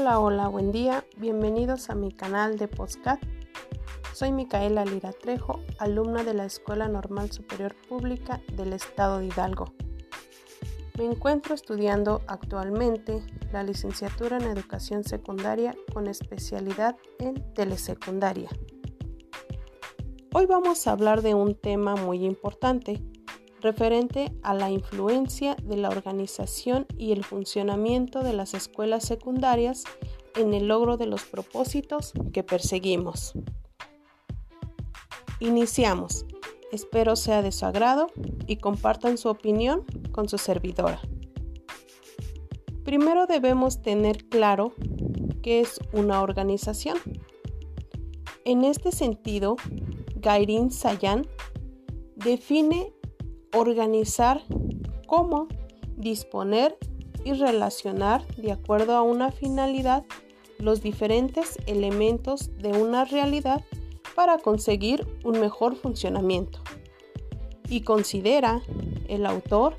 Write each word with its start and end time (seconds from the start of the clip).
Hola, 0.00 0.20
hola, 0.20 0.46
buen 0.46 0.70
día. 0.70 1.04
Bienvenidos 1.16 1.90
a 1.90 1.96
mi 1.96 2.12
canal 2.12 2.56
de 2.56 2.68
podcast. 2.68 3.20
Soy 4.14 4.30
Micaela 4.30 4.84
Lira 4.84 5.10
Trejo, 5.12 5.58
alumna 5.80 6.22
de 6.22 6.34
la 6.34 6.44
Escuela 6.44 6.86
Normal 6.86 7.32
Superior 7.32 7.74
Pública 7.88 8.40
del 8.52 8.74
Estado 8.74 9.18
de 9.18 9.26
Hidalgo. 9.26 9.64
Me 10.96 11.04
encuentro 11.04 11.52
estudiando 11.52 12.22
actualmente 12.28 13.24
la 13.52 13.64
licenciatura 13.64 14.36
en 14.36 14.44
Educación 14.44 15.02
Secundaria 15.02 15.74
con 15.92 16.06
especialidad 16.06 16.94
en 17.18 17.52
telesecundaria. 17.54 18.50
Hoy 20.32 20.46
vamos 20.46 20.86
a 20.86 20.92
hablar 20.92 21.22
de 21.22 21.34
un 21.34 21.56
tema 21.56 21.96
muy 21.96 22.24
importante 22.24 23.02
referente 23.60 24.32
a 24.42 24.54
la 24.54 24.70
influencia 24.70 25.56
de 25.62 25.76
la 25.76 25.88
organización 25.88 26.86
y 26.96 27.12
el 27.12 27.24
funcionamiento 27.24 28.22
de 28.22 28.32
las 28.32 28.54
escuelas 28.54 29.04
secundarias 29.04 29.84
en 30.36 30.54
el 30.54 30.68
logro 30.68 30.96
de 30.96 31.06
los 31.06 31.24
propósitos 31.24 32.12
que 32.32 32.42
perseguimos. 32.42 33.32
Iniciamos. 35.40 36.24
Espero 36.72 37.16
sea 37.16 37.42
de 37.42 37.52
su 37.52 37.64
agrado 37.64 38.08
y 38.46 38.56
compartan 38.56 39.16
su 39.16 39.28
opinión 39.28 39.84
con 40.12 40.28
su 40.28 40.36
servidora. 40.36 41.00
Primero 42.84 43.26
debemos 43.26 43.82
tener 43.82 44.28
claro 44.28 44.72
qué 45.42 45.60
es 45.60 45.78
una 45.92 46.22
organización. 46.22 46.98
En 48.44 48.64
este 48.64 48.92
sentido, 48.92 49.56
Gairin 50.16 50.70
Sayan 50.70 51.26
define 52.16 52.92
organizar 53.52 54.42
cómo 55.06 55.48
disponer 55.96 56.76
y 57.24 57.32
relacionar 57.32 58.26
de 58.36 58.52
acuerdo 58.52 58.96
a 58.96 59.02
una 59.02 59.32
finalidad 59.32 60.04
los 60.58 60.82
diferentes 60.82 61.58
elementos 61.66 62.50
de 62.58 62.72
una 62.72 63.04
realidad 63.04 63.64
para 64.14 64.38
conseguir 64.38 65.06
un 65.24 65.40
mejor 65.40 65.76
funcionamiento. 65.76 66.60
Y 67.68 67.82
considera 67.82 68.62
el 69.08 69.26
autor 69.26 69.76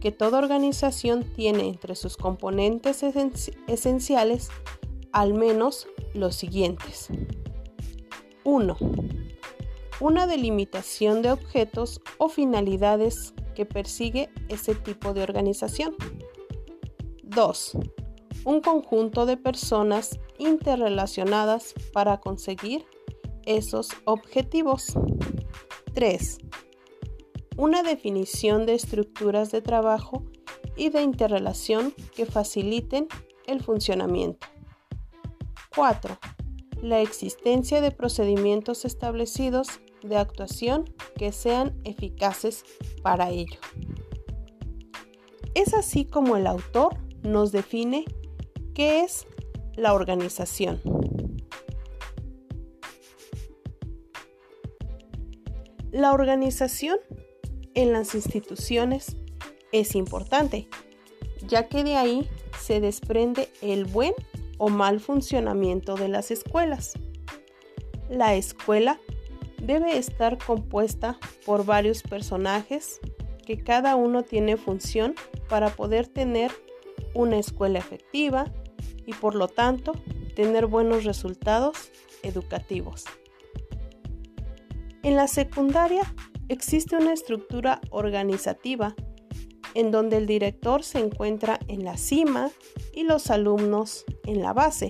que 0.00 0.12
toda 0.12 0.38
organización 0.38 1.24
tiene 1.36 1.68
entre 1.68 1.94
sus 1.94 2.16
componentes 2.16 3.02
esenciales 3.66 4.48
al 5.12 5.34
menos 5.34 5.86
los 6.14 6.34
siguientes. 6.36 7.08
1 8.44 8.76
una 10.00 10.26
delimitación 10.26 11.22
de 11.22 11.30
objetos 11.30 12.00
o 12.18 12.28
finalidades 12.28 13.34
que 13.54 13.66
persigue 13.66 14.30
ese 14.48 14.74
tipo 14.74 15.12
de 15.12 15.22
organización. 15.22 15.94
2. 17.22 17.78
Un 18.44 18.60
conjunto 18.60 19.26
de 19.26 19.36
personas 19.36 20.18
interrelacionadas 20.38 21.74
para 21.92 22.18
conseguir 22.18 22.86
esos 23.44 23.90
objetivos. 24.04 24.94
3. 25.92 26.38
Una 27.56 27.82
definición 27.82 28.64
de 28.64 28.74
estructuras 28.74 29.50
de 29.50 29.60
trabajo 29.60 30.24
y 30.76 30.88
de 30.88 31.02
interrelación 31.02 31.92
que 32.14 32.24
faciliten 32.24 33.06
el 33.46 33.62
funcionamiento. 33.62 34.46
4. 35.76 36.18
La 36.82 37.00
existencia 37.00 37.82
de 37.82 37.90
procedimientos 37.90 38.86
establecidos 38.86 39.80
de 40.02 40.16
actuación 40.16 40.84
que 41.16 41.32
sean 41.32 41.80
eficaces 41.84 42.64
para 43.02 43.30
ello. 43.30 43.58
Es 45.54 45.74
así 45.74 46.04
como 46.04 46.36
el 46.36 46.46
autor 46.46 46.96
nos 47.22 47.52
define 47.52 48.04
qué 48.74 49.00
es 49.00 49.26
la 49.74 49.94
organización. 49.94 50.80
La 55.90 56.12
organización 56.12 56.98
en 57.74 57.92
las 57.92 58.14
instituciones 58.14 59.16
es 59.72 59.94
importante, 59.96 60.68
ya 61.46 61.68
que 61.68 61.82
de 61.82 61.96
ahí 61.96 62.28
se 62.60 62.80
desprende 62.80 63.48
el 63.60 63.86
buen 63.86 64.14
o 64.58 64.68
mal 64.68 65.00
funcionamiento 65.00 65.94
de 65.96 66.08
las 66.08 66.30
escuelas. 66.30 66.92
La 68.08 68.34
escuela 68.34 69.00
debe 69.60 69.96
estar 69.96 70.38
compuesta 70.38 71.18
por 71.44 71.64
varios 71.64 72.02
personajes 72.02 73.00
que 73.46 73.62
cada 73.62 73.96
uno 73.96 74.22
tiene 74.22 74.56
función 74.56 75.14
para 75.48 75.70
poder 75.70 76.06
tener 76.06 76.52
una 77.14 77.38
escuela 77.38 77.78
efectiva 77.78 78.52
y 79.06 79.12
por 79.12 79.34
lo 79.34 79.48
tanto 79.48 79.92
tener 80.34 80.66
buenos 80.66 81.04
resultados 81.04 81.90
educativos. 82.22 83.04
En 85.02 85.16
la 85.16 85.28
secundaria 85.28 86.02
existe 86.48 86.96
una 86.96 87.12
estructura 87.12 87.80
organizativa 87.90 88.94
en 89.74 89.90
donde 89.90 90.16
el 90.16 90.26
director 90.26 90.82
se 90.82 90.98
encuentra 90.98 91.58
en 91.68 91.84
la 91.84 91.96
cima 91.96 92.50
y 92.92 93.04
los 93.04 93.30
alumnos 93.30 94.04
en 94.24 94.42
la 94.42 94.52
base. 94.52 94.88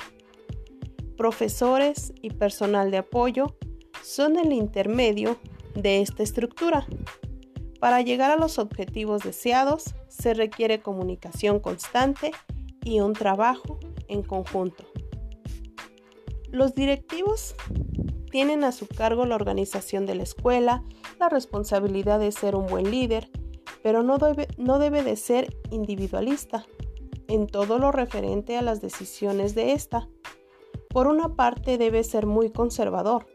Profesores 1.16 2.12
y 2.22 2.30
personal 2.30 2.90
de 2.90 2.98
apoyo 2.98 3.56
son 4.10 4.36
el 4.36 4.52
intermedio 4.52 5.38
de 5.76 6.00
esta 6.00 6.24
estructura. 6.24 6.84
Para 7.78 8.02
llegar 8.02 8.32
a 8.32 8.36
los 8.36 8.58
objetivos 8.58 9.22
deseados 9.22 9.94
se 10.08 10.34
requiere 10.34 10.82
comunicación 10.82 11.60
constante 11.60 12.32
y 12.84 13.00
un 13.00 13.12
trabajo 13.12 13.78
en 14.08 14.22
conjunto. 14.22 14.84
Los 16.50 16.74
directivos 16.74 17.54
tienen 18.32 18.64
a 18.64 18.72
su 18.72 18.88
cargo 18.88 19.26
la 19.26 19.36
organización 19.36 20.06
de 20.06 20.16
la 20.16 20.24
escuela, 20.24 20.82
la 21.20 21.28
responsabilidad 21.28 22.18
de 22.18 22.32
ser 22.32 22.56
un 22.56 22.66
buen 22.66 22.90
líder, 22.90 23.30
pero 23.84 24.02
no 24.02 24.18
debe, 24.18 24.48
no 24.58 24.80
debe 24.80 25.04
de 25.04 25.14
ser 25.14 25.56
individualista 25.70 26.66
en 27.28 27.46
todo 27.46 27.78
lo 27.78 27.92
referente 27.92 28.56
a 28.56 28.62
las 28.62 28.80
decisiones 28.80 29.54
de 29.54 29.72
esta. 29.72 30.08
Por 30.88 31.06
una 31.06 31.36
parte 31.36 31.78
debe 31.78 32.02
ser 32.02 32.26
muy 32.26 32.50
conservador, 32.50 33.26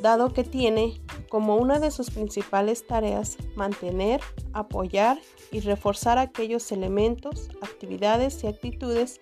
dado 0.00 0.32
que 0.32 0.44
tiene 0.44 1.00
como 1.28 1.56
una 1.56 1.78
de 1.78 1.90
sus 1.90 2.10
principales 2.10 2.86
tareas 2.86 3.36
mantener, 3.54 4.20
apoyar 4.52 5.18
y 5.50 5.60
reforzar 5.60 6.18
aquellos 6.18 6.70
elementos, 6.72 7.50
actividades 7.60 8.42
y 8.44 8.46
actitudes 8.46 9.20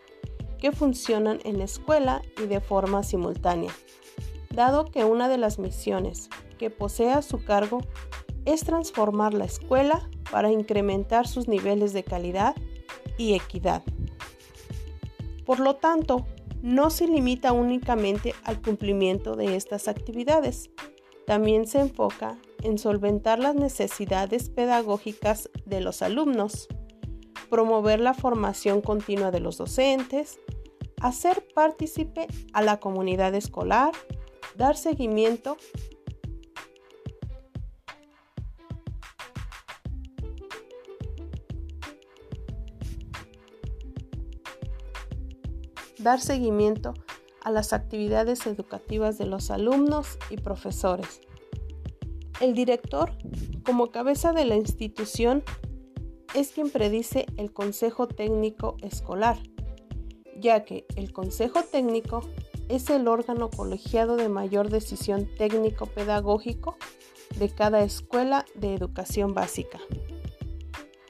que 0.59 0.73
funcionan 0.73 1.41
en 1.45 1.59
la 1.59 1.65
escuela 1.65 2.23
y 2.43 2.47
de 2.47 2.61
forma 2.61 3.03
simultánea, 3.03 3.73
dado 4.51 4.87
que 4.87 5.05
una 5.05 5.29
de 5.29 5.39
las 5.39 5.59
misiones 5.59 6.29
que 6.59 6.71
posee 6.71 7.11
a 7.11 7.23
su 7.23 7.45
cargo 7.45 7.81
es 8.45 8.65
transformar 8.65 9.35
la 9.35 9.45
escuela 9.45 10.09
para 10.31 10.51
incrementar 10.51 11.27
sus 11.27 11.49
niveles 11.49 11.93
de 11.93 12.05
calidad 12.05 12.55
y 13.19 13.35
equidad. 13.35 13.83
Por 15.45 15.61
lo 15.61 15.77
tanto, 15.77 16.27
no 16.63 16.91
se 16.91 17.07
limita 17.07 17.53
únicamente 17.53 18.35
al 18.45 18.61
cumplimiento 18.61 19.37
de 19.37 19.57
estas 19.57 19.89
actividades, 19.89 20.71
también 21.27 21.67
se 21.67 21.81
enfoca 21.81 22.39
en 22.63 22.79
solventar 22.79 23.39
las 23.39 23.55
necesidades 23.55 24.49
pedagógicas 24.49 25.51
de 25.65 25.81
los 25.81 26.03
alumnos, 26.03 26.69
promover 27.51 28.01
la 28.01 28.15
formación 28.15 28.81
continua 28.81 29.31
de 29.31 29.41
los 29.41 29.59
docentes, 29.59 30.39
hacer 31.01 31.47
partícipe 31.55 32.27
a 32.53 32.63
la 32.63 32.79
comunidad 32.79 33.35
escolar, 33.35 33.93
dar 34.57 34.77
seguimiento 34.77 35.57
dar 45.99 46.21
seguimiento 46.21 46.95
a 47.43 47.51
las 47.51 47.73
actividades 47.73 48.47
educativas 48.47 49.19
de 49.19 49.27
los 49.27 49.51
alumnos 49.51 50.19
y 50.31 50.37
profesores. 50.37 51.21
El 52.41 52.55
director, 52.55 53.13
como 53.65 53.91
cabeza 53.91 54.33
de 54.33 54.45
la 54.45 54.57
institución, 54.57 55.43
es 56.35 56.51
quien 56.51 56.71
predice 56.71 57.27
el 57.37 57.53
Consejo 57.53 58.09
Técnico 58.09 58.77
Escolar, 58.83 59.39
ya 60.39 60.65
que 60.65 60.87
el 60.97 61.13
Consejo 61.13 61.63
Técnico 61.63 62.23
es 62.69 62.91
el 62.91 63.09
órgano 63.09 63.49
colegiado 63.49 64.17
de 64.17 64.29
mayor 64.29 64.69
decisión 64.69 65.29
técnico-pedagógico 65.39 66.77
de 67.39 67.49
cada 67.49 67.83
escuela 67.83 68.45
de 68.55 68.75
educación 68.75 69.35
básica 69.35 69.79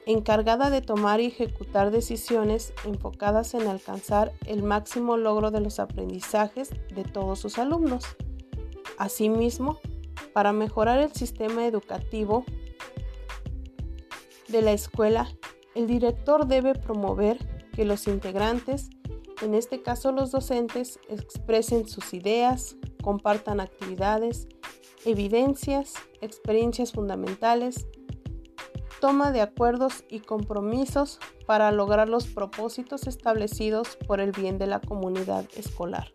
encargada 0.07 0.71
de 0.71 0.81
tomar 0.81 1.19
y 1.21 1.27
ejecutar 1.27 1.91
decisiones 1.91 2.73
enfocadas 2.85 3.53
en 3.53 3.67
alcanzar 3.67 4.33
el 4.47 4.63
máximo 4.63 5.17
logro 5.17 5.51
de 5.51 5.61
los 5.61 5.79
aprendizajes 5.79 6.71
de 6.95 7.03
todos 7.03 7.39
sus 7.39 7.59
alumnos. 7.59 8.03
Asimismo, 8.97 9.79
para 10.33 10.53
mejorar 10.53 10.99
el 10.99 11.13
sistema 11.13 11.67
educativo 11.67 12.43
de 14.47 14.63
la 14.63 14.71
escuela, 14.71 15.27
el 15.75 15.85
director 15.85 16.47
debe 16.47 16.73
promover 16.73 17.37
que 17.73 17.85
los 17.85 18.07
integrantes 18.07 18.89
en 19.41 19.53
este 19.53 19.81
caso 19.81 20.11
los 20.11 20.31
docentes, 20.31 20.99
expresen 21.09 21.87
sus 21.87 22.13
ideas, 22.13 22.75
compartan 23.03 23.59
actividades, 23.59 24.47
evidencias, 25.05 25.93
experiencias 26.21 26.91
fundamentales, 26.91 27.87
toma 28.99 29.31
de 29.31 29.41
acuerdos 29.41 30.03
y 30.09 30.19
compromisos 30.19 31.19
para 31.45 31.71
lograr 31.71 32.09
los 32.09 32.27
propósitos 32.27 33.07
establecidos 33.07 33.97
por 34.07 34.19
el 34.19 34.31
bien 34.31 34.57
de 34.57 34.67
la 34.67 34.79
comunidad 34.79 35.45
escolar. 35.55 36.11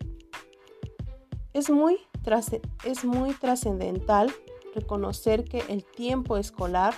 Es 1.53 1.69
muy, 1.69 1.97
es 2.83 3.05
muy 3.05 3.33
trascendental 3.33 4.33
reconocer 4.73 5.43
que 5.43 5.63
el 5.69 5.85
tiempo 5.85 6.37
escolar 6.37 6.93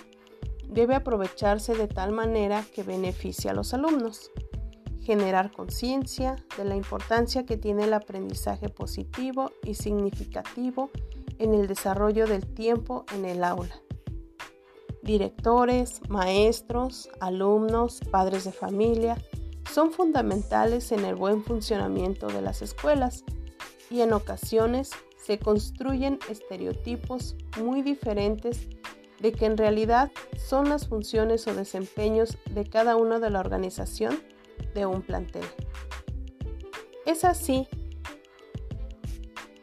debe 0.69 0.95
aprovecharse 0.95 1.75
de 1.75 1.87
tal 1.87 2.11
manera 2.11 2.63
que 2.73 2.83
beneficie 2.83 3.49
a 3.49 3.53
los 3.53 3.73
alumnos, 3.73 4.31
generar 5.01 5.51
conciencia 5.51 6.35
de 6.57 6.65
la 6.65 6.75
importancia 6.75 7.45
que 7.45 7.57
tiene 7.57 7.83
el 7.83 7.93
aprendizaje 7.93 8.69
positivo 8.69 9.51
y 9.63 9.75
significativo 9.75 10.89
en 11.37 11.53
el 11.53 11.67
desarrollo 11.67 12.25
del 12.25 12.45
tiempo 12.47 13.05
en 13.13 13.25
el 13.25 13.43
aula. 13.43 13.84
Directores, 15.05 16.01
maestros, 16.09 17.09
alumnos, 17.19 17.99
padres 18.09 18.43
de 18.43 18.51
familia 18.51 19.21
son 19.71 19.91
fundamentales 19.91 20.91
en 20.91 21.05
el 21.05 21.13
buen 21.13 21.43
funcionamiento 21.43 22.25
de 22.25 22.41
las 22.41 22.63
escuelas 22.63 23.23
y 23.91 24.01
en 24.01 24.13
ocasiones 24.13 24.89
se 25.15 25.37
construyen 25.37 26.17
estereotipos 26.27 27.35
muy 27.61 27.83
diferentes 27.83 28.67
de 29.19 29.31
que 29.31 29.45
en 29.45 29.57
realidad 29.57 30.11
son 30.37 30.69
las 30.69 30.87
funciones 30.87 31.45
o 31.45 31.53
desempeños 31.53 32.39
de 32.49 32.65
cada 32.67 32.95
uno 32.95 33.19
de 33.19 33.29
la 33.29 33.41
organización 33.41 34.19
de 34.73 34.87
un 34.87 35.03
plantel. 35.03 35.45
Es 37.05 37.23
así 37.23 37.67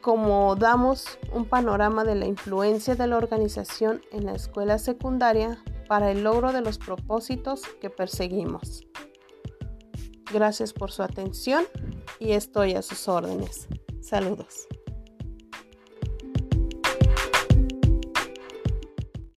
como 0.03 0.55
damos 0.55 1.17
un 1.31 1.45
panorama 1.45 2.03
de 2.03 2.15
la 2.15 2.25
influencia 2.25 2.93
de 2.95 3.07
la 3.07 3.17
organización 3.17 4.01
en 4.11 4.25
la 4.25 4.33
escuela 4.33 4.77
secundaria 4.77 5.63
para 5.87 6.11
el 6.11 6.23
logro 6.23 6.51
de 6.51 6.59
los 6.59 6.77
propósitos 6.77 7.61
que 7.79 7.89
perseguimos. 7.89 8.85
Gracias 10.31 10.73
por 10.73 10.91
su 10.91 11.03
atención 11.03 11.63
y 12.19 12.33
estoy 12.33 12.73
a 12.73 12.81
sus 12.81 13.07
órdenes. 13.07 13.69
Saludos. 14.01 14.67